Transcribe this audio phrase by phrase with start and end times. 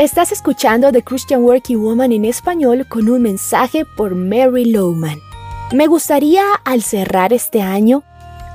[0.00, 5.20] Estás escuchando The Christian Working Woman en español con un mensaje por Mary Lowman.
[5.72, 8.02] Me gustaría, al cerrar este año,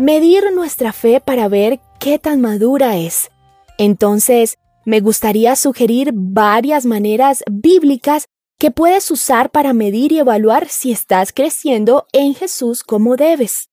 [0.00, 3.30] medir nuestra fe para ver qué tan madura es.
[3.78, 8.24] Entonces, me gustaría sugerir varias maneras bíblicas
[8.58, 13.68] que puedes usar para medir y evaluar si estás creciendo en Jesús como debes.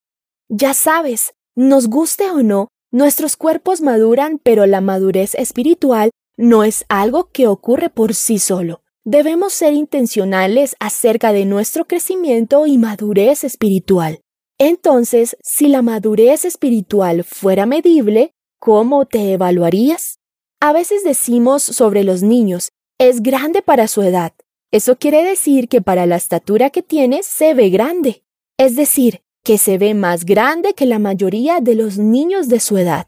[0.49, 6.85] Ya sabes, nos guste o no, nuestros cuerpos maduran, pero la madurez espiritual no es
[6.89, 8.81] algo que ocurre por sí solo.
[9.03, 14.21] Debemos ser intencionales acerca de nuestro crecimiento y madurez espiritual.
[14.57, 20.19] Entonces, si la madurez espiritual fuera medible, ¿cómo te evaluarías?
[20.59, 24.33] A veces decimos sobre los niños, es grande para su edad.
[24.71, 28.23] Eso quiere decir que para la estatura que tiene se ve grande.
[28.57, 32.77] Es decir, que se ve más grande que la mayoría de los niños de su
[32.77, 33.07] edad.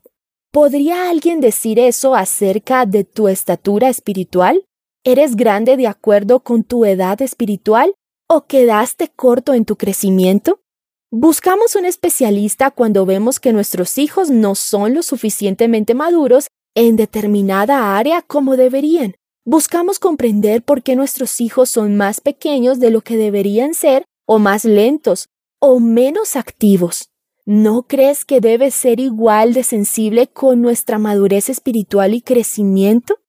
[0.51, 4.63] ¿Podría alguien decir eso acerca de tu estatura espiritual?
[5.03, 7.93] ¿Eres grande de acuerdo con tu edad espiritual
[8.29, 10.59] o quedaste corto en tu crecimiento?
[11.11, 17.97] Buscamos un especialista cuando vemos que nuestros hijos no son lo suficientemente maduros en determinada
[17.97, 19.15] área como deberían.
[19.45, 24.39] Buscamos comprender por qué nuestros hijos son más pequeños de lo que deberían ser o
[24.39, 25.27] más lentos
[25.61, 27.09] o menos activos.
[27.49, 33.19] ¿No crees que debes ser igual de sensible con nuestra madurez espiritual y crecimiento?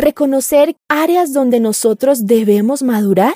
[0.00, 3.34] reconocer áreas donde nosotros debemos madurar.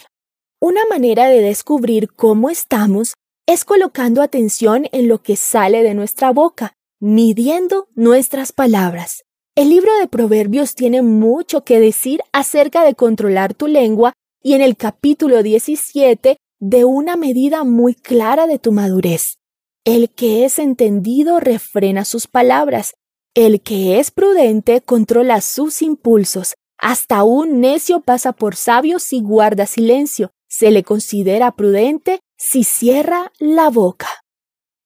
[0.61, 3.15] Una manera de descubrir cómo estamos
[3.47, 9.25] es colocando atención en lo que sale de nuestra boca, midiendo nuestras palabras.
[9.55, 14.63] El libro de Proverbios tiene mucho que decir acerca de controlar tu lengua y en
[14.63, 19.37] el capítulo 17 de una medida muy clara de tu madurez.
[19.85, 22.95] El que es entendido refrena sus palabras
[23.35, 26.55] el que es prudente controla sus impulsos.
[26.79, 30.31] Hasta un necio pasa por sabio si guarda silencio.
[30.49, 34.07] Se le considera prudente si cierra la boca.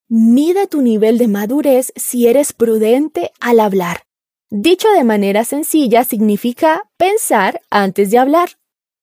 [0.08, 4.04] Mide tu nivel de madurez si eres prudente al hablar.
[4.48, 8.48] Dicho de manera sencilla significa pensar antes de hablar.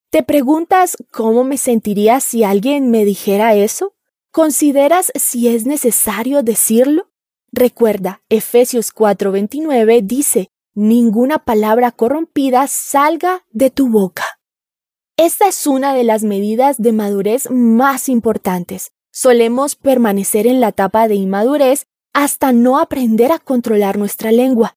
[0.10, 3.94] ¿Te preguntas cómo me sentiría si alguien me dijera eso?
[4.36, 7.10] ¿Consideras si es necesario decirlo?
[7.54, 14.26] Recuerda, Efesios 4:29 dice, ninguna palabra corrompida salga de tu boca.
[15.16, 18.92] Esta es una de las medidas de madurez más importantes.
[19.10, 24.76] Solemos permanecer en la etapa de inmadurez hasta no aprender a controlar nuestra lengua.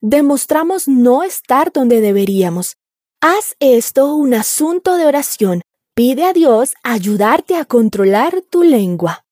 [0.00, 2.76] Demostramos no estar donde deberíamos.
[3.20, 5.62] Haz esto un asunto de oración.
[6.00, 9.26] Pide a Dios ayudarte a controlar tu lengua.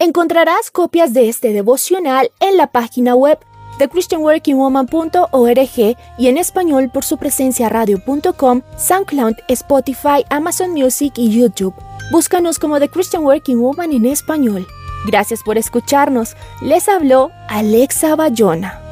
[0.00, 3.38] Encontrarás copias de este devocional en la página web
[3.78, 11.74] de christianworkingwoman.org y en español por su presencia radio.com, SoundCloud, Spotify, Amazon Music y YouTube.
[12.10, 14.66] Búscanos como The Christian Working Woman en español.
[15.06, 16.34] Gracias por escucharnos.
[16.60, 18.87] Les habló Alexa Bayona.